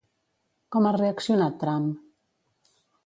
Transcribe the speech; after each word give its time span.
Com 0.75 0.87
ha 0.87 0.93
reaccionat 0.95 1.59
Trump? 1.65 1.89